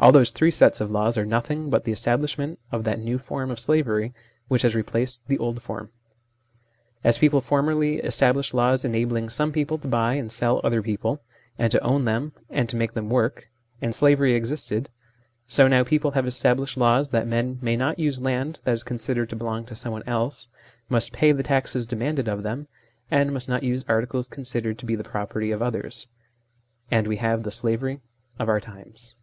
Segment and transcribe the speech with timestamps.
[0.00, 3.18] All those three sets of laws are nothing but the establish ment of that new
[3.18, 4.14] form of slavery
[4.46, 5.90] which has replaced the old form.
[7.02, 11.20] As people formerly established laws enabling some people to buy and sell other people,
[11.58, 13.50] and to own them, and to make them work
[13.82, 14.88] and slavery existed;
[15.48, 19.28] so now people have established laws that men may not use land that is considered
[19.30, 20.46] to belong to someone else,
[20.88, 22.68] must pay the taxes demanded of them,
[23.10, 26.06] and must not use articles considered to be the property of others
[26.88, 28.00] and we have the slavery
[28.38, 29.16] of our tunes.